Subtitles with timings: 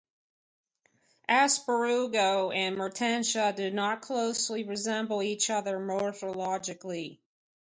[1.29, 7.19] "Asperugo" and "Mertensia" do not closely resemble each other morphologically.